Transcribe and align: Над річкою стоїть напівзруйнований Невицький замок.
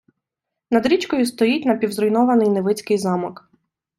Над 0.71 0.85
річкою 0.85 1.25
стоїть 1.25 1.65
напівзруйнований 1.65 2.49
Невицький 2.49 2.97
замок. 2.97 3.49